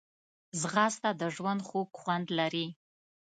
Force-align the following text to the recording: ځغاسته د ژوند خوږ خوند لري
ځغاسته 0.59 1.09
د 1.21 1.23
ژوند 1.35 1.61
خوږ 1.67 1.89
خوند 1.99 2.27
لري 2.39 2.67